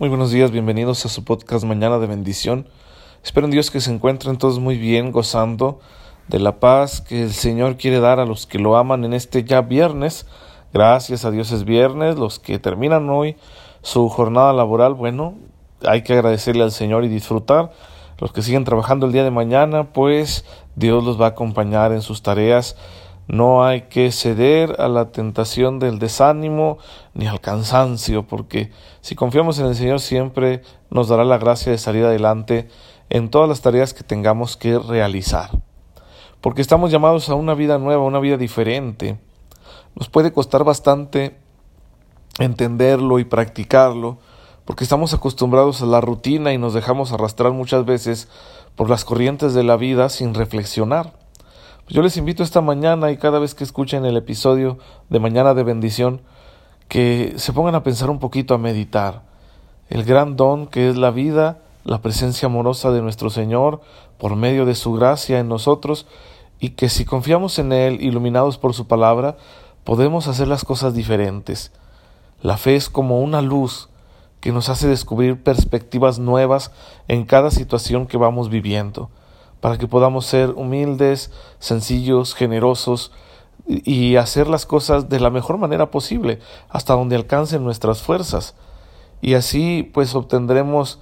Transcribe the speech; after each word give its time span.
Muy 0.00 0.08
buenos 0.08 0.30
días, 0.30 0.52
bienvenidos 0.52 1.04
a 1.04 1.08
su 1.08 1.24
podcast 1.24 1.64
Mañana 1.64 1.98
de 1.98 2.06
Bendición. 2.06 2.68
Espero 3.24 3.46
en 3.46 3.50
Dios 3.50 3.72
que 3.72 3.80
se 3.80 3.92
encuentren 3.92 4.38
todos 4.38 4.60
muy 4.60 4.78
bien, 4.78 5.10
gozando 5.10 5.80
de 6.28 6.38
la 6.38 6.60
paz 6.60 7.00
que 7.00 7.24
el 7.24 7.32
Señor 7.32 7.76
quiere 7.76 7.98
dar 7.98 8.20
a 8.20 8.24
los 8.24 8.46
que 8.46 8.60
lo 8.60 8.76
aman 8.76 9.04
en 9.04 9.12
este 9.12 9.42
ya 9.42 9.60
viernes. 9.60 10.24
Gracias 10.72 11.24
a 11.24 11.32
Dios 11.32 11.50
es 11.50 11.64
viernes, 11.64 12.16
los 12.16 12.38
que 12.38 12.60
terminan 12.60 13.10
hoy 13.10 13.34
su 13.82 14.08
jornada 14.08 14.52
laboral, 14.52 14.94
bueno, 14.94 15.34
hay 15.84 16.02
que 16.02 16.12
agradecerle 16.12 16.62
al 16.62 16.70
Señor 16.70 17.02
y 17.02 17.08
disfrutar. 17.08 17.72
Los 18.18 18.30
que 18.30 18.42
siguen 18.42 18.62
trabajando 18.62 19.06
el 19.06 19.12
día 19.12 19.24
de 19.24 19.32
mañana, 19.32 19.92
pues 19.92 20.44
Dios 20.76 21.02
los 21.02 21.20
va 21.20 21.26
a 21.26 21.30
acompañar 21.30 21.90
en 21.90 22.02
sus 22.02 22.22
tareas 22.22 22.76
no 23.28 23.62
hay 23.62 23.82
que 23.82 24.10
ceder 24.10 24.80
a 24.80 24.88
la 24.88 25.12
tentación 25.12 25.78
del 25.78 25.98
desánimo 25.98 26.78
ni 27.12 27.26
al 27.26 27.42
cansancio, 27.42 28.26
porque 28.26 28.72
si 29.02 29.14
confiamos 29.14 29.58
en 29.58 29.66
el 29.66 29.74
Señor 29.74 30.00
siempre 30.00 30.62
nos 30.90 31.08
dará 31.08 31.24
la 31.24 31.36
gracia 31.36 31.70
de 31.70 31.76
salir 31.76 32.06
adelante 32.06 32.68
en 33.10 33.28
todas 33.28 33.46
las 33.46 33.60
tareas 33.60 33.92
que 33.92 34.02
tengamos 34.02 34.56
que 34.56 34.78
realizar. 34.78 35.50
Porque 36.40 36.62
estamos 36.62 36.90
llamados 36.90 37.28
a 37.28 37.34
una 37.34 37.52
vida 37.52 37.78
nueva, 37.78 38.02
una 38.02 38.18
vida 38.18 38.38
diferente. 38.38 39.18
Nos 39.94 40.08
puede 40.08 40.32
costar 40.32 40.64
bastante 40.64 41.36
entenderlo 42.38 43.18
y 43.18 43.24
practicarlo, 43.24 44.18
porque 44.64 44.84
estamos 44.84 45.12
acostumbrados 45.12 45.82
a 45.82 45.86
la 45.86 46.00
rutina 46.00 46.54
y 46.54 46.58
nos 46.58 46.72
dejamos 46.72 47.12
arrastrar 47.12 47.52
muchas 47.52 47.84
veces 47.84 48.28
por 48.74 48.88
las 48.88 49.04
corrientes 49.04 49.52
de 49.52 49.64
la 49.64 49.76
vida 49.76 50.08
sin 50.08 50.32
reflexionar. 50.32 51.17
Yo 51.90 52.02
les 52.02 52.18
invito 52.18 52.42
esta 52.42 52.60
mañana 52.60 53.10
y 53.10 53.16
cada 53.16 53.38
vez 53.38 53.54
que 53.54 53.64
escuchen 53.64 54.04
el 54.04 54.18
episodio 54.18 54.76
de 55.08 55.20
Mañana 55.20 55.54
de 55.54 55.62
Bendición, 55.62 56.20
que 56.86 57.32
se 57.36 57.54
pongan 57.54 57.74
a 57.76 57.82
pensar 57.82 58.10
un 58.10 58.18
poquito, 58.18 58.52
a 58.52 58.58
meditar. 58.58 59.22
El 59.88 60.04
gran 60.04 60.36
don 60.36 60.66
que 60.66 60.90
es 60.90 60.98
la 60.98 61.10
vida, 61.10 61.62
la 61.84 62.02
presencia 62.02 62.44
amorosa 62.44 62.90
de 62.90 63.00
nuestro 63.00 63.30
Señor 63.30 63.80
por 64.18 64.36
medio 64.36 64.66
de 64.66 64.74
su 64.74 64.92
gracia 64.92 65.38
en 65.38 65.48
nosotros, 65.48 66.06
y 66.60 66.70
que 66.70 66.90
si 66.90 67.06
confiamos 67.06 67.58
en 67.58 67.72
Él, 67.72 68.02
iluminados 68.02 68.58
por 68.58 68.74
su 68.74 68.86
palabra, 68.86 69.38
podemos 69.84 70.28
hacer 70.28 70.46
las 70.46 70.66
cosas 70.66 70.92
diferentes. 70.92 71.72
La 72.42 72.58
fe 72.58 72.76
es 72.76 72.90
como 72.90 73.22
una 73.22 73.40
luz 73.40 73.88
que 74.40 74.52
nos 74.52 74.68
hace 74.68 74.88
descubrir 74.88 75.42
perspectivas 75.42 76.18
nuevas 76.18 76.70
en 77.08 77.24
cada 77.24 77.50
situación 77.50 78.06
que 78.06 78.18
vamos 78.18 78.50
viviendo 78.50 79.08
para 79.60 79.78
que 79.78 79.88
podamos 79.88 80.26
ser 80.26 80.50
humildes, 80.50 81.32
sencillos, 81.58 82.34
generosos 82.34 83.12
y 83.66 84.16
hacer 84.16 84.48
las 84.48 84.66
cosas 84.66 85.08
de 85.08 85.20
la 85.20 85.30
mejor 85.30 85.58
manera 85.58 85.90
posible, 85.90 86.38
hasta 86.68 86.94
donde 86.94 87.16
alcancen 87.16 87.64
nuestras 87.64 88.02
fuerzas. 88.02 88.54
Y 89.20 89.34
así 89.34 89.88
pues 89.92 90.14
obtendremos 90.14 91.00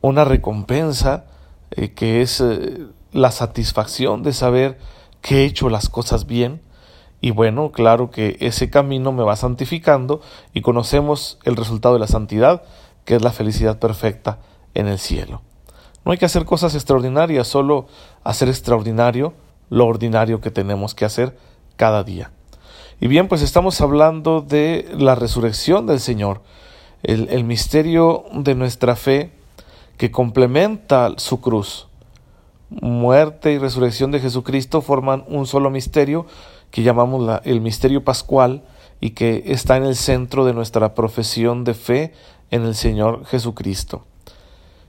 una 0.00 0.24
recompensa 0.24 1.26
eh, 1.70 1.92
que 1.92 2.22
es 2.22 2.40
eh, 2.40 2.86
la 3.12 3.30
satisfacción 3.30 4.22
de 4.22 4.32
saber 4.32 4.78
que 5.20 5.38
he 5.38 5.44
hecho 5.44 5.68
las 5.68 5.88
cosas 5.88 6.26
bien. 6.26 6.62
Y 7.20 7.32
bueno, 7.32 7.72
claro 7.72 8.10
que 8.10 8.36
ese 8.40 8.70
camino 8.70 9.12
me 9.12 9.24
va 9.24 9.34
santificando 9.34 10.20
y 10.54 10.62
conocemos 10.62 11.38
el 11.44 11.56
resultado 11.56 11.94
de 11.94 12.00
la 12.00 12.06
santidad, 12.06 12.62
que 13.04 13.16
es 13.16 13.22
la 13.22 13.32
felicidad 13.32 13.80
perfecta 13.80 14.38
en 14.74 14.86
el 14.86 14.98
cielo. 14.98 15.42
No 16.08 16.12
hay 16.12 16.18
que 16.18 16.24
hacer 16.24 16.46
cosas 16.46 16.74
extraordinarias, 16.74 17.46
solo 17.46 17.86
hacer 18.24 18.48
extraordinario 18.48 19.34
lo 19.68 19.86
ordinario 19.86 20.40
que 20.40 20.50
tenemos 20.50 20.94
que 20.94 21.04
hacer 21.04 21.36
cada 21.76 22.02
día. 22.02 22.30
Y 22.98 23.08
bien, 23.08 23.28
pues 23.28 23.42
estamos 23.42 23.82
hablando 23.82 24.40
de 24.40 24.88
la 24.96 25.16
resurrección 25.16 25.86
del 25.86 26.00
Señor, 26.00 26.40
el, 27.02 27.44
misterio 27.44 28.24
de 28.32 28.54
nuestra 28.54 28.96
fe 28.96 29.32
que 29.98 30.10
complementa 30.10 31.12
su 31.18 31.42
cruz. 31.42 31.88
Muerte 32.70 33.52
y 33.52 33.58
resurrección 33.58 34.10
de 34.10 34.20
Jesucristo 34.20 34.80
forman 34.80 35.26
un 35.28 35.46
solo 35.46 35.68
misterio 35.68 36.24
que 36.70 36.82
llamamos 36.82 37.22
la, 37.22 37.42
el 37.44 37.60
misterio 37.60 38.02
pascual 38.02 38.62
y 38.98 39.10
que 39.10 39.42
está 39.44 39.76
en 39.76 39.84
el 39.84 39.94
centro 39.94 40.46
de 40.46 40.54
nuestra 40.54 40.94
profesión 40.94 41.64
de 41.64 41.74
fe 41.74 42.14
en 42.50 42.62
el 42.62 42.74
Señor 42.74 43.26
Jesucristo. 43.26 44.07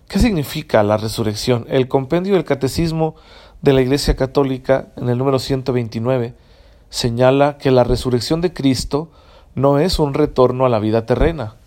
¿Qué 0.10 0.18
significa 0.18 0.82
la 0.82 0.98
resurrección? 0.98 1.68
El 1.70 1.88
compendio 1.88 2.34
del 2.34 2.44
Catecismo 2.44 3.14
de 3.62 3.74
la 3.74 3.82
Iglesia 3.82 4.16
Católica, 4.16 4.88
en 4.98 5.08
el 5.08 5.20
número 5.20 5.38
129, 5.38 6.34
señala 6.90 7.60
que 7.60 7.70
la 7.70 7.84
resurrección 7.84 8.42
de 8.42 8.52
Cristo 8.52 9.12
no 9.54 9.78
es 9.78 10.00
un 10.00 10.16
retorno 10.16 10.66
a 10.66 10.70
la 10.70 10.80
vida 10.80 11.06
terrena. 11.06 11.58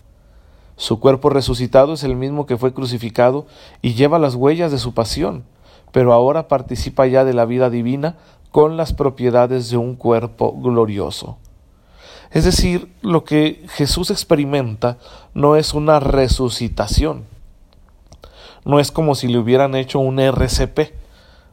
Su 0.74 0.98
cuerpo 0.98 1.30
resucitado 1.30 1.92
es 1.92 2.02
el 2.02 2.16
mismo 2.16 2.44
que 2.44 2.56
fue 2.56 2.74
crucificado 2.74 3.46
y 3.80 3.94
lleva 3.94 4.18
las 4.18 4.34
huellas 4.34 4.72
de 4.72 4.78
su 4.78 4.92
pasión, 4.92 5.44
pero 5.92 6.12
ahora 6.12 6.48
participa 6.48 7.06
ya 7.06 7.24
de 7.24 7.34
la 7.34 7.44
vida 7.44 7.70
divina 7.70 8.16
con 8.50 8.76
las 8.76 8.92
propiedades 8.92 9.70
de 9.70 9.76
un 9.76 9.94
cuerpo 9.94 10.52
glorioso. 10.60 11.38
Es 12.32 12.44
decir, 12.44 12.92
lo 13.02 13.22
que 13.22 13.64
Jesús 13.68 14.10
experimenta 14.10 14.98
no 15.32 15.54
es 15.54 15.74
una 15.74 16.00
resucitación, 16.00 17.30
no 18.64 18.80
es 18.80 18.90
como 18.90 19.14
si 19.14 19.28
le 19.28 19.38
hubieran 19.38 19.74
hecho 19.74 19.98
un 19.98 20.18
RCP, 20.18 20.94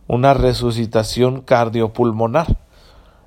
una 0.07 0.33
resucitación 0.33 1.41
cardiopulmonar, 1.41 2.57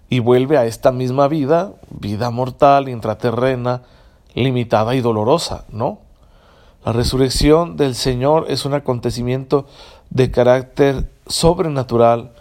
y 0.08 0.18
vuelve 0.18 0.58
a 0.58 0.66
esta 0.66 0.92
misma 0.92 1.26
vida, 1.26 1.72
vida 1.88 2.30
mortal, 2.30 2.88
intraterrena, 2.88 3.82
limitada 4.34 4.94
y 4.94 5.00
dolorosa, 5.00 5.64
¿no? 5.70 6.00
La 6.84 6.92
resurrección 6.92 7.76
del 7.76 7.94
Señor 7.94 8.46
es 8.48 8.64
un 8.64 8.74
acontecimiento 8.74 9.66
de 10.10 10.30
carácter 10.30 11.10
sobrenatural 11.26 12.32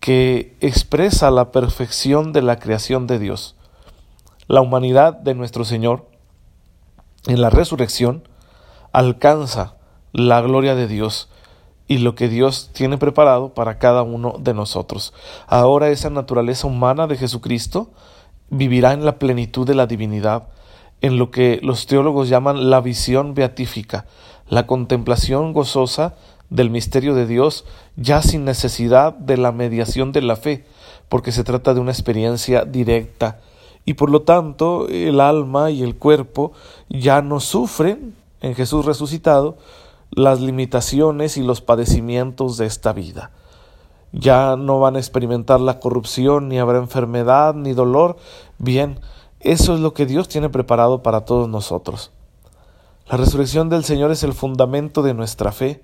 que 0.00 0.56
expresa 0.60 1.30
la 1.30 1.52
perfección 1.52 2.32
de 2.32 2.42
la 2.42 2.58
creación 2.58 3.06
de 3.06 3.20
Dios. 3.20 3.54
La 4.48 4.60
humanidad 4.60 5.14
de 5.14 5.34
nuestro 5.34 5.64
Señor 5.64 6.06
en 7.26 7.40
la 7.40 7.50
resurrección 7.50 8.28
alcanza 8.92 9.76
la 10.12 10.40
gloria 10.40 10.74
de 10.74 10.86
Dios 10.86 11.28
y 11.88 11.98
lo 11.98 12.14
que 12.14 12.28
Dios 12.28 12.70
tiene 12.72 12.98
preparado 12.98 13.54
para 13.54 13.78
cada 13.78 14.02
uno 14.02 14.36
de 14.38 14.54
nosotros. 14.54 15.12
Ahora 15.46 15.90
esa 15.90 16.10
naturaleza 16.10 16.66
humana 16.66 17.06
de 17.06 17.16
Jesucristo 17.16 17.90
vivirá 18.50 18.92
en 18.92 19.04
la 19.04 19.18
plenitud 19.18 19.66
de 19.66 19.74
la 19.74 19.86
divinidad, 19.86 20.48
en 21.00 21.18
lo 21.18 21.30
que 21.30 21.58
los 21.62 21.86
teólogos 21.86 22.28
llaman 22.28 22.70
la 22.70 22.80
visión 22.80 23.34
beatífica, 23.34 24.06
la 24.48 24.66
contemplación 24.66 25.52
gozosa 25.52 26.14
del 26.50 26.70
misterio 26.70 27.14
de 27.14 27.26
Dios, 27.26 27.64
ya 27.96 28.22
sin 28.22 28.44
necesidad 28.44 29.14
de 29.14 29.38
la 29.38 29.52
mediación 29.52 30.12
de 30.12 30.22
la 30.22 30.36
fe, 30.36 30.66
porque 31.08 31.32
se 31.32 31.44
trata 31.44 31.74
de 31.74 31.80
una 31.80 31.92
experiencia 31.92 32.64
directa, 32.64 33.40
y 33.84 33.94
por 33.94 34.10
lo 34.10 34.22
tanto 34.22 34.86
el 34.88 35.20
alma 35.20 35.70
y 35.70 35.82
el 35.82 35.96
cuerpo 35.96 36.52
ya 36.88 37.20
no 37.20 37.40
sufren 37.40 38.14
en 38.40 38.54
Jesús 38.54 38.84
resucitado, 38.84 39.56
las 40.14 40.40
limitaciones 40.40 41.36
y 41.36 41.42
los 41.42 41.60
padecimientos 41.60 42.58
de 42.58 42.66
esta 42.66 42.92
vida. 42.92 43.30
Ya 44.12 44.56
no 44.56 44.78
van 44.78 44.96
a 44.96 44.98
experimentar 44.98 45.60
la 45.60 45.80
corrupción, 45.80 46.48
ni 46.48 46.58
habrá 46.58 46.78
enfermedad, 46.78 47.54
ni 47.54 47.72
dolor. 47.72 48.16
Bien, 48.58 49.00
eso 49.40 49.74
es 49.74 49.80
lo 49.80 49.94
que 49.94 50.04
Dios 50.04 50.28
tiene 50.28 50.50
preparado 50.50 51.02
para 51.02 51.24
todos 51.24 51.48
nosotros. 51.48 52.12
La 53.08 53.16
resurrección 53.16 53.70
del 53.70 53.84
Señor 53.84 54.10
es 54.10 54.22
el 54.22 54.34
fundamento 54.34 55.02
de 55.02 55.14
nuestra 55.14 55.50
fe, 55.50 55.82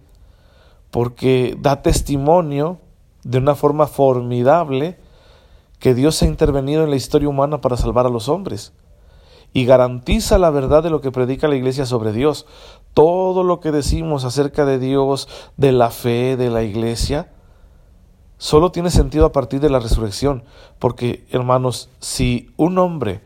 porque 0.90 1.56
da 1.58 1.82
testimonio 1.82 2.78
de 3.24 3.38
una 3.38 3.54
forma 3.54 3.86
formidable 3.86 4.98
que 5.78 5.94
Dios 5.94 6.22
ha 6.22 6.26
intervenido 6.26 6.84
en 6.84 6.90
la 6.90 6.96
historia 6.96 7.28
humana 7.28 7.60
para 7.60 7.76
salvar 7.76 8.06
a 8.06 8.10
los 8.10 8.28
hombres 8.28 8.72
y 9.52 9.64
garantiza 9.64 10.38
la 10.38 10.50
verdad 10.50 10.82
de 10.82 10.90
lo 10.90 11.00
que 11.00 11.10
predica 11.10 11.48
la 11.48 11.56
Iglesia 11.56 11.86
sobre 11.86 12.12
Dios. 12.12 12.46
Todo 12.94 13.44
lo 13.44 13.60
que 13.60 13.72
decimos 13.72 14.24
acerca 14.24 14.64
de 14.64 14.78
Dios, 14.78 15.28
de 15.56 15.72
la 15.72 15.90
fe, 15.90 16.36
de 16.36 16.50
la 16.50 16.62
Iglesia, 16.62 17.32
solo 18.38 18.72
tiene 18.72 18.90
sentido 18.90 19.26
a 19.26 19.32
partir 19.32 19.60
de 19.60 19.70
la 19.70 19.80
resurrección, 19.80 20.44
porque, 20.78 21.26
hermanos, 21.30 21.90
si 21.98 22.50
un 22.56 22.78
hombre 22.78 23.20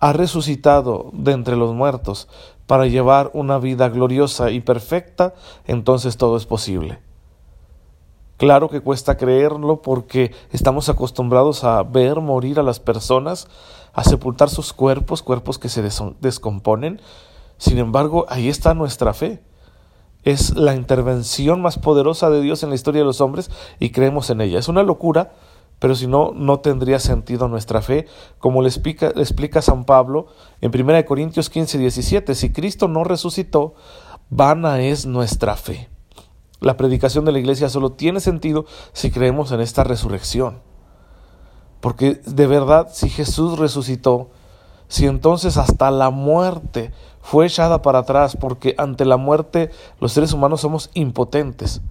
ha 0.00 0.12
resucitado 0.12 1.10
de 1.12 1.32
entre 1.32 1.56
los 1.56 1.74
muertos 1.74 2.28
para 2.66 2.86
llevar 2.86 3.30
una 3.32 3.58
vida 3.58 3.88
gloriosa 3.88 4.50
y 4.50 4.60
perfecta, 4.60 5.34
entonces 5.66 6.16
todo 6.16 6.36
es 6.36 6.46
posible. 6.46 7.05
Claro 8.36 8.68
que 8.68 8.80
cuesta 8.80 9.16
creerlo 9.16 9.80
porque 9.80 10.34
estamos 10.52 10.90
acostumbrados 10.90 11.64
a 11.64 11.82
ver 11.82 12.20
morir 12.20 12.60
a 12.60 12.62
las 12.62 12.80
personas, 12.80 13.48
a 13.94 14.04
sepultar 14.04 14.50
sus 14.50 14.74
cuerpos, 14.74 15.22
cuerpos 15.22 15.58
que 15.58 15.70
se 15.70 15.82
descomponen. 16.20 17.00
Sin 17.56 17.78
embargo, 17.78 18.26
ahí 18.28 18.50
está 18.50 18.74
nuestra 18.74 19.14
fe. 19.14 19.42
Es 20.22 20.54
la 20.54 20.74
intervención 20.74 21.62
más 21.62 21.78
poderosa 21.78 22.28
de 22.28 22.42
Dios 22.42 22.62
en 22.62 22.68
la 22.68 22.74
historia 22.74 23.00
de 23.00 23.06
los 23.06 23.22
hombres 23.22 23.50
y 23.78 23.90
creemos 23.90 24.28
en 24.28 24.42
ella. 24.42 24.58
Es 24.58 24.68
una 24.68 24.82
locura, 24.82 25.32
pero 25.78 25.94
si 25.94 26.06
no, 26.06 26.32
no 26.34 26.60
tendría 26.60 26.98
sentido 26.98 27.48
nuestra 27.48 27.80
fe, 27.80 28.06
como 28.38 28.60
le 28.60 28.68
explica, 28.68 29.62
San 29.62 29.84
Pablo 29.84 30.26
en 30.60 30.78
1 30.78 31.06
Corintios 31.06 31.48
15, 31.48 31.78
17. 31.78 32.34
Si 32.34 32.52
Cristo 32.52 32.86
no 32.86 33.02
resucitó, 33.02 33.74
vana 34.28 34.82
es 34.82 35.06
nuestra 35.06 35.56
fe. 35.56 35.88
La 36.60 36.76
predicación 36.76 37.24
de 37.24 37.32
la 37.32 37.38
iglesia 37.38 37.68
solo 37.68 37.92
tiene 37.92 38.20
sentido 38.20 38.64
si 38.92 39.10
creemos 39.10 39.52
en 39.52 39.60
esta 39.60 39.84
resurrección. 39.84 40.60
Porque 41.80 42.14
de 42.26 42.46
verdad, 42.46 42.88
si 42.92 43.08
Jesús 43.08 43.58
resucitó, 43.58 44.30
si 44.88 45.06
entonces 45.06 45.56
hasta 45.56 45.90
la 45.90 46.10
muerte 46.10 46.92
fue 47.20 47.46
echada 47.46 47.82
para 47.82 48.00
atrás, 48.00 48.36
porque 48.36 48.74
ante 48.78 49.04
la 49.04 49.16
muerte 49.16 49.70
los 50.00 50.12
seres 50.12 50.32
humanos 50.32 50.60
somos 50.60 50.90
impotentes, 50.94 51.82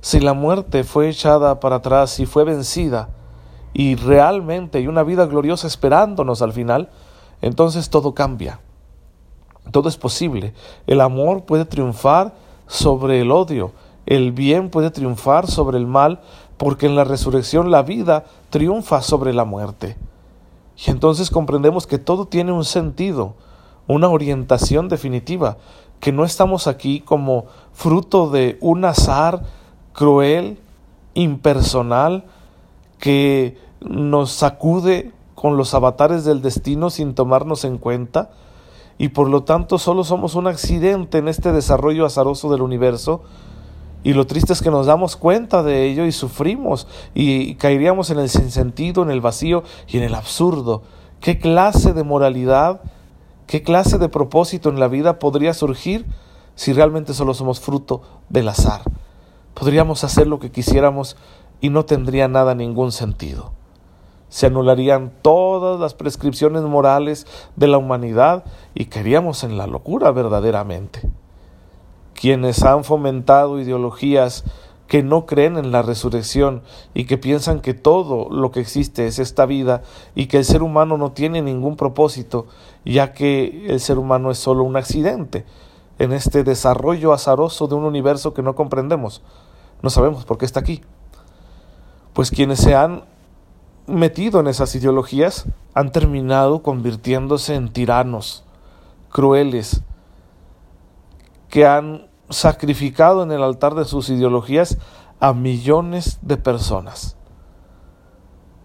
si 0.00 0.20
la 0.20 0.34
muerte 0.34 0.84
fue 0.84 1.08
echada 1.08 1.60
para 1.60 1.76
atrás 1.76 2.20
y 2.20 2.26
fue 2.26 2.44
vencida, 2.44 3.08
y 3.72 3.96
realmente 3.96 4.78
hay 4.78 4.86
una 4.86 5.02
vida 5.02 5.26
gloriosa 5.26 5.66
esperándonos 5.66 6.42
al 6.42 6.52
final, 6.52 6.90
entonces 7.40 7.90
todo 7.90 8.14
cambia. 8.14 8.60
Todo 9.70 9.88
es 9.88 9.96
posible. 9.96 10.54
El 10.86 11.00
amor 11.00 11.44
puede 11.44 11.64
triunfar 11.64 12.34
sobre 12.66 13.20
el 13.20 13.32
odio, 13.32 13.72
el 14.06 14.32
bien 14.32 14.70
puede 14.70 14.90
triunfar 14.90 15.46
sobre 15.46 15.78
el 15.78 15.86
mal, 15.86 16.20
porque 16.56 16.86
en 16.86 16.94
la 16.94 17.04
resurrección 17.04 17.70
la 17.70 17.82
vida 17.82 18.24
triunfa 18.50 19.02
sobre 19.02 19.32
la 19.32 19.44
muerte. 19.44 19.96
Y 20.76 20.90
entonces 20.90 21.30
comprendemos 21.30 21.86
que 21.86 21.98
todo 21.98 22.26
tiene 22.26 22.52
un 22.52 22.64
sentido, 22.64 23.34
una 23.86 24.08
orientación 24.08 24.88
definitiva, 24.88 25.56
que 26.00 26.12
no 26.12 26.24
estamos 26.24 26.66
aquí 26.66 27.00
como 27.00 27.46
fruto 27.72 28.30
de 28.30 28.58
un 28.60 28.84
azar 28.84 29.42
cruel, 29.92 30.58
impersonal, 31.14 32.24
que 32.98 33.58
nos 33.80 34.32
sacude 34.32 35.12
con 35.34 35.56
los 35.56 35.74
avatares 35.74 36.24
del 36.24 36.42
destino 36.42 36.90
sin 36.90 37.14
tomarnos 37.14 37.64
en 37.64 37.78
cuenta, 37.78 38.30
y 38.96 39.08
por 39.08 39.28
lo 39.28 39.42
tanto 39.42 39.78
solo 39.78 40.04
somos 40.04 40.34
un 40.34 40.46
accidente 40.46 41.18
en 41.18 41.28
este 41.28 41.52
desarrollo 41.52 42.06
azaroso 42.06 42.50
del 42.50 42.62
universo, 42.62 43.22
y 44.04 44.12
lo 44.12 44.26
triste 44.26 44.52
es 44.52 44.60
que 44.60 44.70
nos 44.70 44.84
damos 44.84 45.16
cuenta 45.16 45.62
de 45.62 45.86
ello 45.86 46.04
y 46.04 46.12
sufrimos 46.12 46.86
y 47.14 47.54
caeríamos 47.54 48.10
en 48.10 48.18
el 48.18 48.28
sinsentido, 48.28 49.02
en 49.02 49.10
el 49.10 49.22
vacío 49.22 49.64
y 49.88 49.96
en 49.96 50.04
el 50.04 50.14
absurdo. 50.14 50.82
¿Qué 51.20 51.38
clase 51.38 51.94
de 51.94 52.04
moralidad, 52.04 52.82
qué 53.46 53.62
clase 53.62 53.96
de 53.96 54.10
propósito 54.10 54.68
en 54.68 54.78
la 54.78 54.88
vida 54.88 55.18
podría 55.18 55.54
surgir 55.54 56.04
si 56.54 56.74
realmente 56.74 57.14
solo 57.14 57.32
somos 57.32 57.60
fruto 57.60 58.02
del 58.28 58.48
azar? 58.48 58.82
Podríamos 59.54 60.04
hacer 60.04 60.26
lo 60.26 60.38
que 60.38 60.50
quisiéramos 60.50 61.16
y 61.62 61.70
no 61.70 61.86
tendría 61.86 62.28
nada 62.28 62.54
ningún 62.54 62.92
sentido. 62.92 63.52
Se 64.28 64.46
anularían 64.46 65.14
todas 65.22 65.80
las 65.80 65.94
prescripciones 65.94 66.62
morales 66.62 67.26
de 67.56 67.68
la 67.68 67.78
humanidad 67.78 68.44
y 68.74 68.86
caeríamos 68.86 69.44
en 69.44 69.56
la 69.56 69.66
locura 69.66 70.10
verdaderamente 70.10 71.08
quienes 72.14 72.62
han 72.62 72.84
fomentado 72.84 73.60
ideologías 73.60 74.44
que 74.86 75.02
no 75.02 75.26
creen 75.26 75.56
en 75.56 75.72
la 75.72 75.82
resurrección 75.82 76.62
y 76.92 77.04
que 77.04 77.18
piensan 77.18 77.60
que 77.60 77.74
todo 77.74 78.28
lo 78.30 78.50
que 78.50 78.60
existe 78.60 79.06
es 79.06 79.18
esta 79.18 79.46
vida 79.46 79.82
y 80.14 80.26
que 80.26 80.38
el 80.38 80.44
ser 80.44 80.62
humano 80.62 80.98
no 80.98 81.12
tiene 81.12 81.42
ningún 81.42 81.76
propósito, 81.76 82.46
ya 82.84 83.12
que 83.12 83.66
el 83.68 83.80
ser 83.80 83.98
humano 83.98 84.30
es 84.30 84.38
solo 84.38 84.62
un 84.62 84.76
accidente 84.76 85.44
en 85.98 86.12
este 86.12 86.44
desarrollo 86.44 87.12
azaroso 87.12 87.66
de 87.66 87.74
un 87.74 87.84
universo 87.84 88.34
que 88.34 88.42
no 88.42 88.54
comprendemos. 88.54 89.22
No 89.82 89.90
sabemos 89.90 90.24
por 90.24 90.38
qué 90.38 90.44
está 90.44 90.60
aquí. 90.60 90.82
Pues 92.12 92.30
quienes 92.30 92.60
se 92.60 92.74
han 92.74 93.04
metido 93.86 94.40
en 94.40 94.46
esas 94.46 94.74
ideologías 94.74 95.46
han 95.74 95.92
terminado 95.92 96.62
convirtiéndose 96.62 97.54
en 97.54 97.72
tiranos, 97.72 98.44
crueles, 99.10 99.82
que 101.54 101.66
han 101.66 102.08
sacrificado 102.30 103.22
en 103.22 103.30
el 103.30 103.40
altar 103.40 103.76
de 103.76 103.84
sus 103.84 104.08
ideologías 104.10 104.76
a 105.20 105.32
millones 105.32 106.18
de 106.20 106.36
personas. 106.36 107.16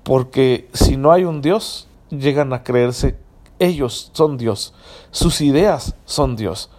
Porque 0.01 0.68
si 0.74 0.97
no 0.97 1.12
hay 1.12 1.24
un 1.24 1.44
Dios, 1.44 1.88
llegan 2.09 2.51
a 2.51 2.63
creerse 2.63 3.19
ellos 3.59 4.09
son 4.13 4.38
Dios, 4.39 4.74
sus 5.12 5.39
ideas 5.41 5.94
son 6.06 6.36
Dios. 6.36 6.71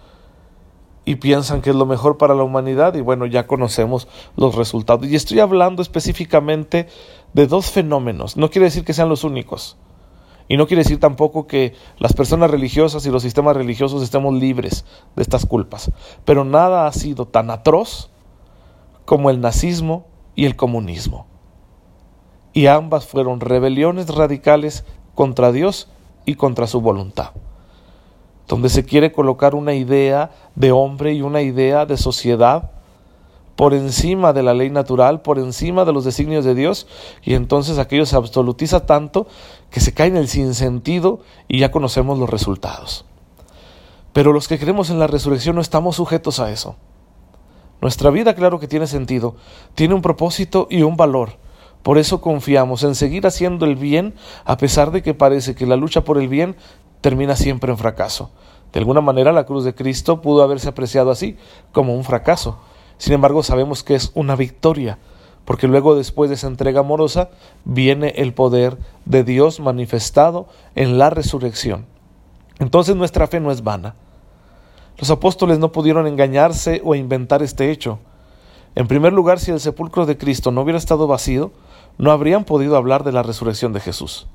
Y 1.04 1.14
piensan 1.14 1.62
que 1.62 1.70
es 1.70 1.76
lo 1.76 1.86
mejor 1.86 2.18
para 2.18 2.34
la 2.34 2.42
humanidad 2.42 2.96
y 2.96 3.02
bueno, 3.02 3.24
ya 3.26 3.46
conocemos 3.46 4.08
los 4.34 4.56
resultados. 4.56 5.06
Y 5.06 5.14
estoy 5.14 5.38
hablando 5.38 5.80
específicamente 5.80 6.88
de 7.34 7.46
dos 7.46 7.70
fenómenos, 7.70 8.36
no 8.36 8.50
quiere 8.50 8.64
decir 8.64 8.84
que 8.84 8.94
sean 8.94 9.08
los 9.08 9.22
únicos. 9.22 9.76
Y 10.50 10.56
no 10.56 10.66
quiere 10.66 10.82
decir 10.82 10.98
tampoco 10.98 11.46
que 11.46 11.74
las 11.98 12.12
personas 12.12 12.50
religiosas 12.50 13.06
y 13.06 13.10
los 13.10 13.22
sistemas 13.22 13.56
religiosos 13.56 14.02
estemos 14.02 14.34
libres 14.34 14.84
de 15.14 15.22
estas 15.22 15.46
culpas. 15.46 15.92
Pero 16.24 16.44
nada 16.44 16.88
ha 16.88 16.92
sido 16.92 17.28
tan 17.28 17.50
atroz 17.50 18.10
como 19.04 19.30
el 19.30 19.40
nazismo 19.40 20.08
y 20.34 20.46
el 20.46 20.56
comunismo. 20.56 21.28
Y 22.52 22.66
ambas 22.66 23.06
fueron 23.06 23.38
rebeliones 23.38 24.08
radicales 24.08 24.84
contra 25.14 25.52
Dios 25.52 25.86
y 26.24 26.34
contra 26.34 26.66
su 26.66 26.80
voluntad. 26.80 27.30
Donde 28.48 28.70
se 28.70 28.84
quiere 28.84 29.12
colocar 29.12 29.54
una 29.54 29.74
idea 29.74 30.32
de 30.56 30.72
hombre 30.72 31.14
y 31.14 31.22
una 31.22 31.42
idea 31.42 31.86
de 31.86 31.96
sociedad 31.96 32.72
por 33.60 33.74
encima 33.74 34.32
de 34.32 34.42
la 34.42 34.54
ley 34.54 34.70
natural, 34.70 35.20
por 35.20 35.38
encima 35.38 35.84
de 35.84 35.92
los 35.92 36.06
designios 36.06 36.46
de 36.46 36.54
Dios, 36.54 36.86
y 37.22 37.34
entonces 37.34 37.76
aquello 37.78 38.06
se 38.06 38.16
absolutiza 38.16 38.86
tanto 38.86 39.26
que 39.70 39.80
se 39.80 39.94
cae 39.94 40.08
en 40.08 40.16
el 40.16 40.28
sinsentido 40.28 41.20
y 41.48 41.58
ya 41.60 41.70
conocemos 41.70 42.18
los 42.18 42.28
resultados. 42.28 43.04
Pero 44.12 44.32
los 44.32 44.48
que 44.48 44.58
creemos 44.58 44.90
en 44.90 44.98
la 44.98 45.06
resurrección 45.06 45.54
no 45.54 45.62
estamos 45.62 45.96
sujetos 45.96 46.40
a 46.40 46.50
eso. 46.50 46.76
Nuestra 47.80 48.10
vida, 48.10 48.34
claro 48.34 48.60
que 48.60 48.68
tiene 48.68 48.86
sentido, 48.86 49.36
tiene 49.74 49.94
un 49.94 50.02
propósito 50.02 50.66
y 50.70 50.82
un 50.82 50.96
valor. 50.96 51.38
Por 51.82 51.96
eso 51.96 52.20
confiamos 52.20 52.82
en 52.82 52.94
seguir 52.94 53.26
haciendo 53.26 53.64
el 53.64 53.76
bien 53.76 54.14
a 54.44 54.56
pesar 54.56 54.90
de 54.90 55.02
que 55.02 55.14
parece 55.14 55.54
que 55.54 55.66
la 55.66 55.76
lucha 55.76 56.04
por 56.04 56.18
el 56.18 56.28
bien 56.28 56.56
termina 57.00 57.36
siempre 57.36 57.70
en 57.70 57.78
fracaso. 57.78 58.30
De 58.72 58.80
alguna 58.80 59.00
manera 59.00 59.32
la 59.32 59.46
cruz 59.46 59.64
de 59.64 59.74
Cristo 59.74 60.20
pudo 60.20 60.42
haberse 60.42 60.68
apreciado 60.68 61.10
así, 61.10 61.36
como 61.72 61.94
un 61.94 62.04
fracaso, 62.04 62.58
sin 63.00 63.14
embargo, 63.14 63.42
sabemos 63.42 63.82
que 63.82 63.94
es 63.94 64.12
una 64.12 64.36
victoria, 64.36 64.98
porque 65.44 65.68
luego 65.68 65.94
después 65.94 66.30
de 66.30 66.34
esa 66.34 66.46
entrega 66.46 66.80
amorosa 66.80 67.30
viene 67.64 68.14
el 68.16 68.34
poder 68.34 68.78
de 69.04 69.24
Dios 69.24 69.60
manifestado 69.60 70.46
en 70.74 70.98
la 70.98 71.10
resurrección. 71.10 71.86
Entonces 72.58 72.94
nuestra 72.96 73.26
fe 73.26 73.40
no 73.40 73.50
es 73.50 73.62
vana. 73.62 73.94
Los 74.98 75.10
apóstoles 75.10 75.58
no 75.58 75.72
pudieron 75.72 76.06
engañarse 76.06 76.82
o 76.84 76.94
inventar 76.94 77.42
este 77.42 77.70
hecho. 77.70 77.98
En 78.74 78.86
primer 78.86 79.12
lugar, 79.12 79.40
si 79.40 79.50
el 79.50 79.60
sepulcro 79.60 80.06
de 80.06 80.18
Cristo 80.18 80.50
no 80.52 80.60
hubiera 80.60 80.78
estado 80.78 81.06
vacío, 81.06 81.52
no 81.98 82.12
habrían 82.12 82.44
podido 82.44 82.76
hablar 82.76 83.02
de 83.02 83.12
la 83.12 83.22
resurrección 83.22 83.72
de 83.72 83.80
Jesús. 83.80 84.28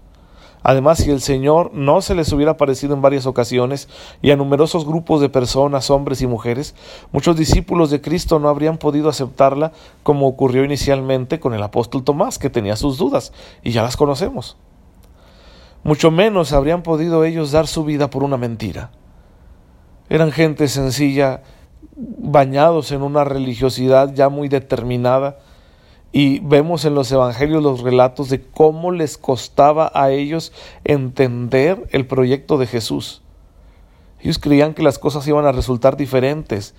Además, 0.67 0.97
si 0.97 1.11
el 1.11 1.21
Señor 1.21 1.75
no 1.75 2.01
se 2.01 2.15
les 2.15 2.33
hubiera 2.33 2.53
aparecido 2.53 2.95
en 2.95 3.01
varias 3.03 3.27
ocasiones 3.27 3.87
y 4.23 4.31
a 4.31 4.35
numerosos 4.35 4.83
grupos 4.83 5.21
de 5.21 5.29
personas, 5.29 5.91
hombres 5.91 6.23
y 6.23 6.27
mujeres, 6.27 6.73
muchos 7.11 7.37
discípulos 7.37 7.91
de 7.91 8.01
Cristo 8.01 8.39
no 8.39 8.49
habrían 8.49 8.79
podido 8.79 9.07
aceptarla 9.07 9.73
como 10.01 10.27
ocurrió 10.27 10.63
inicialmente 10.63 11.39
con 11.39 11.53
el 11.53 11.61
apóstol 11.61 12.03
Tomás, 12.03 12.39
que 12.39 12.49
tenía 12.49 12.75
sus 12.77 12.97
dudas, 12.97 13.31
y 13.61 13.73
ya 13.73 13.83
las 13.83 13.95
conocemos. 13.95 14.57
Mucho 15.83 16.09
menos 16.09 16.51
habrían 16.51 16.81
podido 16.81 17.25
ellos 17.25 17.51
dar 17.51 17.67
su 17.67 17.83
vida 17.83 18.09
por 18.09 18.23
una 18.23 18.37
mentira. 18.37 18.89
Eran 20.09 20.31
gente 20.31 20.67
sencilla, 20.67 21.43
bañados 21.95 22.91
en 22.91 23.03
una 23.03 23.23
religiosidad 23.23 24.15
ya 24.15 24.29
muy 24.29 24.49
determinada, 24.49 25.37
y 26.17 26.39
vemos 26.39 26.85
en 26.85 26.95
los 26.95 27.11
evangelios 27.11 27.61
los 27.61 27.81
relatos 27.81 28.29
de 28.29 28.41
cómo 28.41 28.93
les 28.93 29.17
costaba 29.17 29.91
a 29.93 30.11
ellos 30.11 30.53
entender 30.85 31.89
el 31.91 32.07
proyecto 32.07 32.57
de 32.57 32.67
Jesús. 32.67 33.21
Ellos 34.21 34.39
creían 34.39 34.73
que 34.73 34.81
las 34.81 34.97
cosas 34.97 35.27
iban 35.27 35.45
a 35.45 35.51
resultar 35.51 35.97
diferentes. 35.97 36.73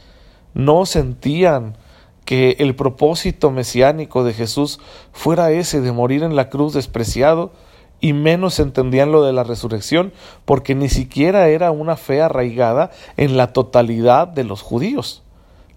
No 0.55 0.87
sentían 0.87 1.77
que 2.25 2.57
el 2.61 2.75
propósito 2.77 3.51
mesiánico 3.51 4.25
de 4.25 4.33
Jesús 4.33 4.81
fuera 5.13 5.51
ese 5.51 5.83
de 5.83 5.93
morir 5.93 6.23
en 6.23 6.35
la 6.35 6.49
cruz 6.49 6.73
despreciado 6.73 7.53
y 8.01 8.15
menos 8.15 8.59
entendían 8.59 9.13
lo 9.13 9.23
de 9.23 9.35
la 9.35 9.45
resurrección 9.45 10.15
porque 10.47 10.75
ni 10.75 10.89
siquiera 10.89 11.49
era 11.49 11.73
una 11.73 11.99
fe 11.99 12.23
arraigada 12.23 12.91
en 13.19 13.37
la 13.37 13.53
totalidad 13.53 14.29
de 14.29 14.45
los 14.45 14.63
judíos. 14.63 15.26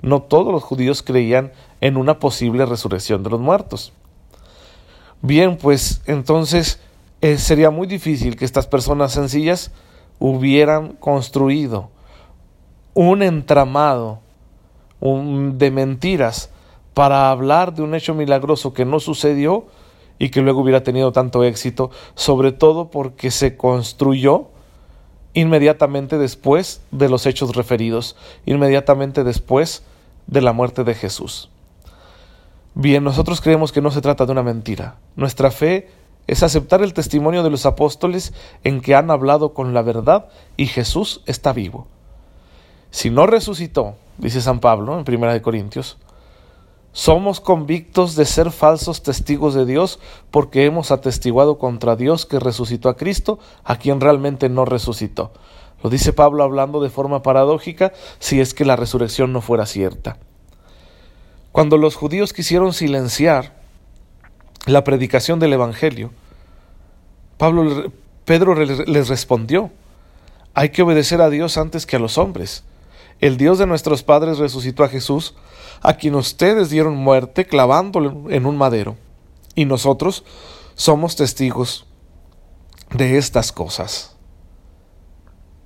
No 0.02 0.22
todos 0.22 0.52
los 0.52 0.64
judíos 0.64 1.04
creían 1.04 1.52
en 1.82 1.98
una 1.98 2.20
posible 2.20 2.66
resurrección 2.66 3.24
de 3.24 3.30
los 3.30 3.40
muertos. 3.40 3.94
Bien, 5.22 5.58
pues 5.58 6.02
entonces 6.06 6.80
eh, 7.22 7.38
sería 7.38 7.70
muy 7.70 7.88
difícil 7.88 8.38
que 8.38 8.46
estas 8.46 8.68
personas 8.68 9.12
sencillas 9.12 9.72
hubieran 10.20 10.94
construido 10.94 11.90
un 12.94 13.22
entramado 13.24 14.20
de 15.02 15.72
mentiras 15.72 16.50
para 16.94 17.32
hablar 17.32 17.74
de 17.74 17.82
un 17.82 17.96
hecho 17.96 18.14
milagroso 18.14 18.74
que 18.74 18.86
no 18.86 19.00
sucedió 19.00 19.68
y 20.18 20.30
que 20.30 20.42
luego 20.42 20.62
hubiera 20.62 20.84
tenido 20.84 21.14
tanto 21.14 21.44
éxito, 21.44 21.92
sobre 22.16 22.52
todo 22.52 22.90
porque 22.90 23.32
se 23.32 23.56
construyó 23.56 24.50
inmediatamente 25.34 26.18
después 26.18 26.82
de 26.92 27.08
los 27.08 27.26
hechos 27.26 27.56
referidos, 27.56 28.18
inmediatamente 28.46 29.24
después 29.24 29.84
de 30.30 30.42
la 30.42 30.54
muerte 30.54 30.84
de 30.84 30.94
Jesús. 30.94 31.50
Bien, 32.76 33.04
nosotros 33.04 33.42
creemos 33.42 33.72
que 33.72 33.82
no 33.82 33.92
se 33.92 34.02
trata 34.02 34.26
de 34.26 34.32
una 34.32 34.44
mentira. 34.44 34.98
Nuestra 35.16 35.50
fe 35.50 35.90
es 36.28 36.44
aceptar 36.44 36.84
el 36.84 36.94
testimonio 36.94 37.42
de 37.42 37.50
los 37.50 37.66
apóstoles 37.66 38.34
en 38.64 38.82
que 38.82 38.94
han 38.94 39.10
hablado 39.10 39.54
con 39.54 39.74
la 39.74 39.82
verdad 39.82 40.30
y 40.56 40.68
Jesús 40.68 41.22
está 41.26 41.52
vivo. 41.52 41.88
Si 42.92 43.10
no 43.10 43.26
resucitó, 43.26 43.96
dice 44.20 44.40
San 44.40 44.60
Pablo 44.60 44.98
en 44.98 45.04
Primera 45.04 45.34
de 45.34 45.42
Corintios, 45.42 45.98
somos 46.92 47.40
convictos 47.40 48.16
de 48.16 48.26
ser 48.26 48.52
falsos 48.52 49.02
testigos 49.02 49.56
de 49.56 49.66
Dios 49.66 50.00
porque 50.30 50.66
hemos 50.66 50.92
atestiguado 50.92 51.58
contra 51.58 51.96
Dios 51.96 52.26
que 52.26 52.40
resucitó 52.40 52.90
a 52.90 52.98
Cristo, 52.98 53.40
a 53.64 53.78
quien 53.78 54.00
realmente 54.00 54.50
no 54.50 54.66
resucitó. 54.66 55.32
Lo 55.84 55.90
dice 55.90 56.14
Pablo 56.14 56.44
hablando 56.44 56.82
de 56.82 56.90
forma 56.90 57.22
paradójica 57.22 57.94
si 58.20 58.42
es 58.42 58.54
que 58.54 58.66
la 58.66 58.76
resurrección 58.76 59.32
no 59.34 59.42
fuera 59.42 59.66
cierta. 59.66 60.18
Cuando 61.52 61.78
los 61.78 61.96
judíos 61.96 62.34
quisieron 62.34 62.74
silenciar 62.74 63.60
la 64.66 64.84
predicación 64.84 65.40
del 65.40 65.54
Evangelio, 65.54 66.12
Pablo, 67.38 67.92
Pedro 68.26 68.56
les 68.56 69.08
respondió, 69.08 69.72
hay 70.54 70.70
que 70.70 70.82
obedecer 70.82 71.22
a 71.22 71.30
Dios 71.30 71.58
antes 71.58 71.86
que 71.86 71.96
a 71.96 72.00
los 72.00 72.18
hombres. 72.18 72.64
El 73.22 73.38
Dios 73.38 73.58
de 73.60 73.66
nuestros 73.66 74.04
padres 74.04 74.38
resucitó 74.38 74.84
a 74.84 74.90
Jesús, 74.90 75.36
a 75.82 75.94
quien 75.96 76.16
ustedes 76.16 76.70
dieron 76.70 76.96
muerte 76.96 77.46
clavándolo 77.46 78.30
en 78.30 78.46
un 78.46 78.58
madero. 78.58 78.98
Y 79.56 79.66
nosotros 79.66 80.24
somos 80.76 81.16
testigos 81.16 81.86
de 82.92 83.18
estas 83.18 83.52
cosas. 83.52 84.16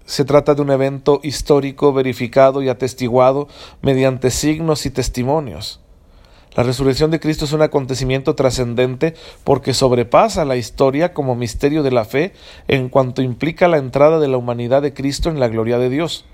Se 0.05 0.25
trata 0.25 0.53
de 0.53 0.61
un 0.61 0.69
evento 0.69 1.21
histórico 1.23 1.93
verificado 1.93 2.61
y 2.61 2.67
atestiguado 2.67 3.47
mediante 3.81 4.31
signos 4.31 4.85
y 4.85 4.89
testimonios. 4.89 5.79
La 6.55 6.63
resurrección 6.63 7.09
de 7.09 7.19
Cristo 7.19 7.45
es 7.45 7.53
un 7.53 7.61
acontecimiento 7.61 8.35
trascendente 8.35 9.15
porque 9.43 9.73
sobrepasa 9.73 10.45
la 10.45 10.57
historia 10.57 11.13
como 11.13 11.35
misterio 11.35 11.83
de 11.83 11.91
la 11.91 12.05
fe 12.05 12.33
en 12.67 12.89
cuanto 12.89 13.21
implica 13.21 13.67
la 13.67 13.77
entrada 13.77 14.19
de 14.19 14.27
la 14.27 14.37
humanidad 14.37 14.81
de 14.81 14.93
Cristo 14.93 15.29
en 15.29 15.39
la 15.39 15.47
gloria 15.47 15.79
de 15.79 15.89
Dios. 15.89 16.25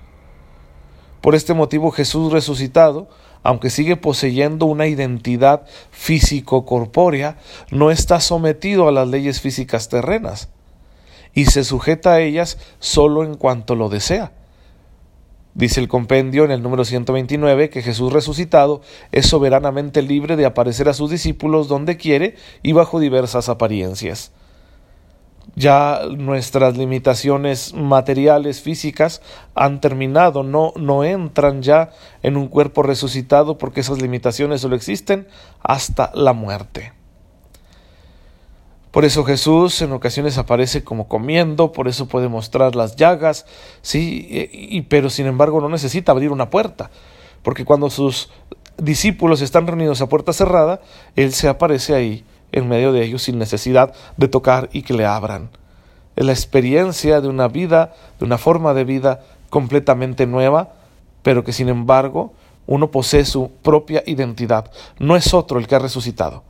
Por 1.20 1.34
este 1.34 1.54
motivo 1.54 1.90
Jesús 1.90 2.32
resucitado, 2.32 3.08
aunque 3.42 3.70
sigue 3.70 3.96
poseyendo 3.96 4.66
una 4.66 4.88
identidad 4.88 5.62
físico-corpórea, 5.90 7.38
no 7.70 7.90
está 7.90 8.20
sometido 8.20 8.88
a 8.88 8.92
las 8.92 9.08
leyes 9.08 9.40
físicas 9.40 9.88
terrenas 9.88 10.50
y 11.34 11.46
se 11.46 11.64
sujeta 11.64 12.14
a 12.14 12.20
ellas 12.20 12.58
solo 12.78 13.24
en 13.24 13.34
cuanto 13.34 13.74
lo 13.74 13.88
desea. 13.88 14.32
Dice 15.54 15.80
el 15.80 15.88
compendio 15.88 16.44
en 16.44 16.52
el 16.52 16.62
número 16.62 16.84
129 16.84 17.70
que 17.70 17.82
Jesús 17.82 18.12
resucitado 18.12 18.82
es 19.10 19.26
soberanamente 19.26 20.00
libre 20.00 20.36
de 20.36 20.46
aparecer 20.46 20.88
a 20.88 20.94
sus 20.94 21.10
discípulos 21.10 21.66
donde 21.66 21.96
quiere 21.96 22.36
y 22.62 22.72
bajo 22.72 23.00
diversas 23.00 23.48
apariencias. 23.48 24.32
Ya 25.56 26.02
nuestras 26.16 26.76
limitaciones 26.76 27.74
materiales, 27.74 28.60
físicas, 28.60 29.20
han 29.56 29.80
terminado, 29.80 30.44
no, 30.44 30.72
no 30.76 31.02
entran 31.02 31.62
ya 31.62 31.90
en 32.22 32.36
un 32.36 32.46
cuerpo 32.46 32.84
resucitado 32.84 33.58
porque 33.58 33.80
esas 33.80 34.00
limitaciones 34.00 34.60
solo 34.60 34.76
existen 34.76 35.26
hasta 35.60 36.12
la 36.14 36.32
muerte. 36.32 36.92
Por 38.90 39.04
eso 39.04 39.24
Jesús 39.24 39.82
en 39.82 39.92
ocasiones 39.92 40.36
aparece 40.36 40.82
como 40.82 41.06
comiendo, 41.06 41.70
por 41.70 41.86
eso 41.86 42.08
puede 42.08 42.28
mostrar 42.28 42.74
las 42.74 42.96
llagas, 42.96 43.46
sí, 43.82 44.26
y, 44.52 44.82
pero 44.82 45.10
sin 45.10 45.26
embargo 45.26 45.60
no 45.60 45.68
necesita 45.68 46.10
abrir 46.10 46.32
una 46.32 46.50
puerta, 46.50 46.90
porque 47.42 47.64
cuando 47.64 47.88
sus 47.88 48.30
discípulos 48.78 49.42
están 49.42 49.68
reunidos 49.68 50.00
a 50.00 50.08
puerta 50.08 50.32
cerrada, 50.32 50.80
Él 51.14 51.32
se 51.32 51.46
aparece 51.46 51.94
ahí 51.94 52.24
en 52.50 52.68
medio 52.68 52.92
de 52.92 53.04
ellos 53.04 53.22
sin 53.22 53.38
necesidad 53.38 53.94
de 54.16 54.26
tocar 54.26 54.68
y 54.72 54.82
que 54.82 54.94
le 54.94 55.06
abran. 55.06 55.50
Es 56.16 56.26
la 56.26 56.32
experiencia 56.32 57.20
de 57.20 57.28
una 57.28 57.46
vida, 57.46 57.94
de 58.18 58.24
una 58.24 58.38
forma 58.38 58.74
de 58.74 58.82
vida 58.82 59.20
completamente 59.50 60.26
nueva, 60.26 60.72
pero 61.22 61.44
que 61.44 61.52
sin 61.52 61.68
embargo 61.68 62.32
uno 62.66 62.90
posee 62.90 63.24
su 63.24 63.52
propia 63.62 64.02
identidad. 64.04 64.72
No 64.98 65.14
es 65.14 65.32
otro 65.32 65.60
el 65.60 65.68
que 65.68 65.76
ha 65.76 65.78
resucitado, 65.78 66.42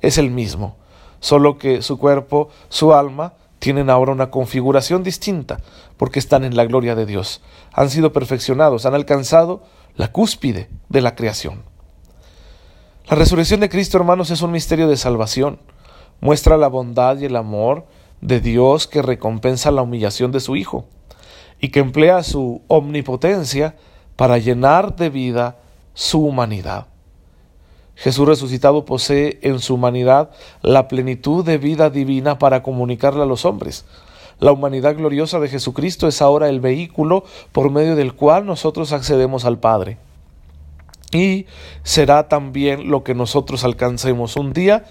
es 0.00 0.18
el 0.18 0.32
mismo 0.32 0.74
solo 1.24 1.56
que 1.56 1.80
su 1.80 1.96
cuerpo, 1.96 2.50
su 2.68 2.92
alma, 2.92 3.32
tienen 3.58 3.88
ahora 3.88 4.12
una 4.12 4.30
configuración 4.30 5.02
distinta, 5.02 5.58
porque 5.96 6.18
están 6.18 6.44
en 6.44 6.54
la 6.54 6.66
gloria 6.66 6.94
de 6.94 7.06
Dios. 7.06 7.40
Han 7.72 7.88
sido 7.88 8.12
perfeccionados, 8.12 8.84
han 8.84 8.94
alcanzado 8.94 9.62
la 9.96 10.12
cúspide 10.12 10.68
de 10.90 11.00
la 11.00 11.14
creación. 11.14 11.62
La 13.08 13.16
resurrección 13.16 13.60
de 13.60 13.70
Cristo, 13.70 13.96
hermanos, 13.96 14.30
es 14.30 14.42
un 14.42 14.52
misterio 14.52 14.86
de 14.86 14.98
salvación. 14.98 15.60
Muestra 16.20 16.58
la 16.58 16.68
bondad 16.68 17.16
y 17.16 17.24
el 17.24 17.36
amor 17.36 17.86
de 18.20 18.40
Dios 18.40 18.86
que 18.86 19.00
recompensa 19.00 19.70
la 19.70 19.80
humillación 19.80 20.30
de 20.30 20.40
su 20.40 20.56
Hijo 20.56 20.84
y 21.58 21.70
que 21.70 21.80
emplea 21.80 22.22
su 22.22 22.60
omnipotencia 22.68 23.76
para 24.16 24.36
llenar 24.36 24.94
de 24.96 25.08
vida 25.08 25.56
su 25.94 26.22
humanidad. 26.22 26.88
Jesús 27.96 28.26
resucitado 28.26 28.84
posee 28.84 29.38
en 29.42 29.60
su 29.60 29.74
humanidad 29.74 30.30
la 30.62 30.88
plenitud 30.88 31.44
de 31.44 31.58
vida 31.58 31.90
divina 31.90 32.38
para 32.38 32.62
comunicarla 32.62 33.24
a 33.24 33.26
los 33.26 33.44
hombres. 33.44 33.84
La 34.40 34.52
humanidad 34.52 34.96
gloriosa 34.96 35.38
de 35.38 35.48
Jesucristo 35.48 36.08
es 36.08 36.20
ahora 36.20 36.48
el 36.48 36.60
vehículo 36.60 37.24
por 37.52 37.70
medio 37.70 37.94
del 37.96 38.14
cual 38.14 38.46
nosotros 38.46 38.92
accedemos 38.92 39.44
al 39.44 39.58
Padre. 39.58 39.98
Y 41.12 41.46
será 41.84 42.28
también 42.28 42.90
lo 42.90 43.04
que 43.04 43.14
nosotros 43.14 43.62
alcancemos 43.62 44.36
un 44.36 44.52
día 44.52 44.84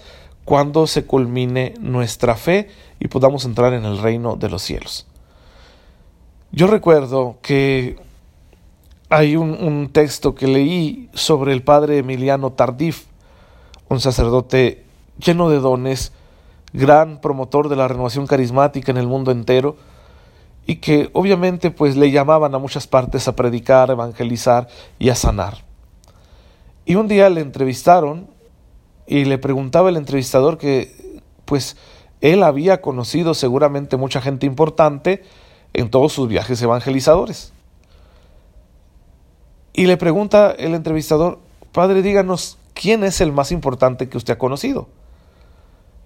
cuando 0.44 0.86
se 0.86 1.04
culmine 1.04 1.74
nuestra 1.80 2.34
fe 2.34 2.68
y 3.00 3.08
podamos 3.08 3.44
entrar 3.44 3.74
en 3.74 3.84
el 3.84 3.98
reino 3.98 4.36
de 4.36 4.48
los 4.48 4.62
cielos. 4.62 5.06
Yo 6.50 6.66
recuerdo 6.66 7.36
que 7.42 7.96
hay 9.08 9.36
un, 9.36 9.90
texto 9.92 10.34
que 10.34 10.46
leí 10.46 11.08
sobre 11.14 11.52
el 11.52 11.62
padre 11.62 11.98
Emiliano 11.98 12.52
Tardif, 12.52 13.04
un 13.88 14.00
sacerdote 14.00 14.84
lleno 15.18 15.50
de 15.50 15.60
dones, 15.60 16.12
gran 16.72 17.20
promotor 17.20 17.68
de 17.68 17.76
la 17.76 17.86
renovación 17.86 18.26
carismática 18.26 18.90
en 18.90 18.98
el 18.98 19.06
mundo 19.06 19.30
entero, 19.30 19.76
y 20.66 20.76
que 20.76 21.10
obviamente 21.12 21.70
pues 21.70 21.96
le 21.96 22.10
llamaban 22.10 22.54
a 22.54 22.58
muchas 22.58 22.86
partes 22.86 23.28
a 23.28 23.36
predicar, 23.36 23.90
evangelizar 23.90 24.68
y 24.98 25.10
a 25.10 25.14
sanar. 25.14 25.58
Y 26.86 26.96
un 26.96 27.08
día 27.08 27.28
le 27.30 27.40
entrevistaron 27.40 28.26
y 29.06 29.24
le 29.26 29.38
preguntaba 29.38 29.90
el 29.90 29.96
entrevistador 29.96 30.58
que 30.58 31.20
pues 31.44 31.76
él 32.20 32.42
había 32.42 32.80
conocido 32.80 33.34
seguramente 33.34 33.96
mucha 33.96 34.20
gente 34.20 34.46
importante 34.46 35.22
en 35.74 35.90
todos 35.90 36.12
sus 36.12 36.28
viajes 36.28 36.60
evangelizadores. 36.62 37.53
Y 39.74 39.86
le 39.86 39.96
pregunta 39.96 40.52
el 40.52 40.74
entrevistador, 40.74 41.40
Padre, 41.72 42.00
díganos, 42.00 42.58
¿quién 42.72 43.02
es 43.02 43.20
el 43.20 43.32
más 43.32 43.50
importante 43.50 44.08
que 44.08 44.16
usted 44.16 44.34
ha 44.34 44.38
conocido? 44.38 44.86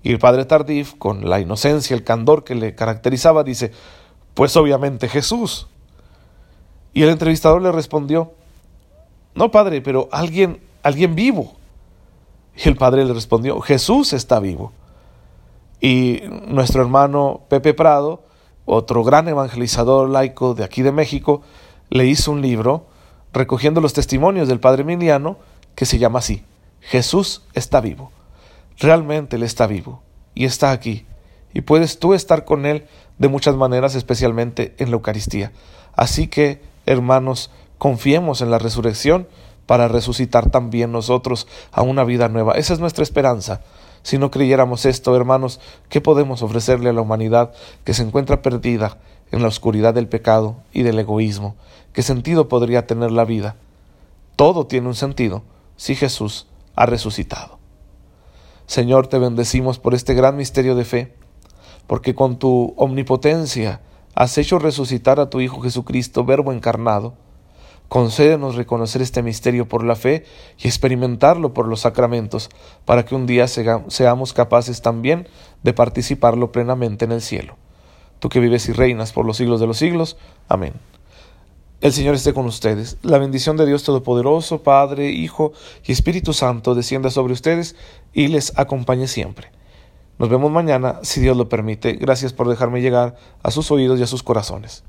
Y 0.02 0.10
el 0.10 0.18
padre 0.18 0.46
Tardif, 0.46 0.94
con 0.94 1.28
la 1.28 1.38
inocencia, 1.38 1.94
el 1.94 2.02
candor 2.02 2.42
que 2.42 2.54
le 2.54 2.74
caracterizaba, 2.74 3.44
dice, 3.44 3.72
pues 4.32 4.56
obviamente 4.56 5.06
Jesús. 5.08 5.68
Y 6.94 7.02
el 7.02 7.10
entrevistador 7.10 7.60
le 7.60 7.70
respondió, 7.70 8.32
no, 9.34 9.50
padre, 9.50 9.82
pero 9.82 10.08
alguien, 10.10 10.60
alguien 10.82 11.14
vivo. 11.14 11.52
Y 12.56 12.68
el 12.68 12.76
padre 12.76 13.04
le 13.04 13.12
respondió, 13.12 13.60
Jesús 13.60 14.14
está 14.14 14.40
vivo. 14.40 14.72
Y 15.80 16.22
nuestro 16.46 16.80
hermano 16.80 17.42
Pepe 17.48 17.74
Prado, 17.74 18.22
otro 18.64 19.04
gran 19.04 19.28
evangelizador 19.28 20.08
laico 20.08 20.54
de 20.54 20.64
aquí 20.64 20.80
de 20.80 20.92
México, 20.92 21.42
le 21.90 22.06
hizo 22.06 22.32
un 22.32 22.40
libro 22.40 22.86
recogiendo 23.32 23.80
los 23.80 23.92
testimonios 23.92 24.48
del 24.48 24.60
Padre 24.60 24.82
Emiliano, 24.82 25.38
que 25.74 25.86
se 25.86 25.98
llama 25.98 26.18
así, 26.18 26.44
Jesús 26.80 27.42
está 27.54 27.80
vivo. 27.80 28.10
Realmente 28.78 29.36
Él 29.36 29.42
está 29.42 29.66
vivo 29.66 30.02
y 30.34 30.44
está 30.44 30.70
aquí. 30.70 31.06
Y 31.52 31.62
puedes 31.62 31.98
tú 31.98 32.14
estar 32.14 32.44
con 32.44 32.66
Él 32.66 32.86
de 33.18 33.28
muchas 33.28 33.56
maneras, 33.56 33.94
especialmente 33.94 34.74
en 34.78 34.90
la 34.90 34.96
Eucaristía. 34.96 35.52
Así 35.94 36.28
que, 36.28 36.62
hermanos, 36.86 37.50
confiemos 37.78 38.40
en 38.40 38.50
la 38.50 38.58
resurrección 38.58 39.28
para 39.66 39.88
resucitar 39.88 40.50
también 40.50 40.92
nosotros 40.92 41.46
a 41.72 41.82
una 41.82 42.04
vida 42.04 42.28
nueva. 42.28 42.54
Esa 42.54 42.72
es 42.72 42.80
nuestra 42.80 43.02
esperanza. 43.02 43.60
Si 44.02 44.16
no 44.16 44.30
creyéramos 44.30 44.86
esto, 44.86 45.14
hermanos, 45.16 45.60
¿qué 45.88 46.00
podemos 46.00 46.42
ofrecerle 46.42 46.90
a 46.90 46.92
la 46.92 47.00
humanidad 47.00 47.52
que 47.84 47.94
se 47.94 48.02
encuentra 48.02 48.40
perdida 48.40 48.98
en 49.30 49.42
la 49.42 49.48
oscuridad 49.48 49.94
del 49.94 50.08
pecado 50.08 50.56
y 50.72 50.82
del 50.82 50.98
egoísmo? 50.98 51.56
¿Qué 51.92 52.02
sentido 52.02 52.48
podría 52.48 52.86
tener 52.86 53.10
la 53.10 53.24
vida? 53.24 53.56
Todo 54.36 54.66
tiene 54.66 54.88
un 54.88 54.94
sentido 54.94 55.42
si 55.76 55.94
Jesús 55.94 56.46
ha 56.76 56.86
resucitado. 56.86 57.58
Señor, 58.66 59.06
te 59.06 59.18
bendecimos 59.18 59.78
por 59.78 59.94
este 59.94 60.14
gran 60.14 60.36
misterio 60.36 60.74
de 60.74 60.84
fe, 60.84 61.14
porque 61.86 62.14
con 62.14 62.38
tu 62.38 62.74
omnipotencia 62.76 63.80
has 64.14 64.36
hecho 64.36 64.58
resucitar 64.58 65.20
a 65.20 65.30
tu 65.30 65.40
Hijo 65.40 65.60
Jesucristo, 65.60 66.24
Verbo 66.24 66.52
encarnado. 66.52 67.14
Concédenos 67.88 68.56
reconocer 68.56 69.00
este 69.00 69.22
misterio 69.22 69.66
por 69.66 69.82
la 69.82 69.96
fe 69.96 70.26
y 70.58 70.68
experimentarlo 70.68 71.54
por 71.54 71.66
los 71.66 71.80
sacramentos, 71.80 72.50
para 72.84 73.04
que 73.06 73.14
un 73.14 73.26
día 73.26 73.46
seamos 73.48 74.32
capaces 74.34 74.82
también 74.82 75.26
de 75.62 75.72
participarlo 75.72 76.52
plenamente 76.52 77.06
en 77.06 77.12
el 77.12 77.22
cielo. 77.22 77.56
Tú 78.18 78.28
que 78.28 78.40
vives 78.40 78.68
y 78.68 78.72
reinas 78.72 79.12
por 79.12 79.24
los 79.24 79.36
siglos 79.36 79.60
de 79.60 79.66
los 79.66 79.78
siglos. 79.78 80.16
Amén. 80.48 80.74
El 81.80 81.92
Señor 81.92 82.16
esté 82.16 82.34
con 82.34 82.46
ustedes. 82.46 82.96
La 83.02 83.18
bendición 83.18 83.56
de 83.56 83.64
Dios 83.64 83.84
Todopoderoso, 83.84 84.62
Padre, 84.62 85.10
Hijo 85.10 85.52
y 85.84 85.92
Espíritu 85.92 86.32
Santo, 86.32 86.74
descienda 86.74 87.10
sobre 87.10 87.32
ustedes 87.32 87.76
y 88.12 88.26
les 88.26 88.58
acompañe 88.58 89.06
siempre. 89.06 89.52
Nos 90.18 90.28
vemos 90.28 90.50
mañana, 90.50 90.98
si 91.02 91.20
Dios 91.20 91.36
lo 91.36 91.48
permite. 91.48 91.92
Gracias 91.92 92.32
por 92.32 92.48
dejarme 92.48 92.80
llegar 92.80 93.16
a 93.44 93.52
sus 93.52 93.70
oídos 93.70 94.00
y 94.00 94.02
a 94.02 94.08
sus 94.08 94.24
corazones. 94.24 94.82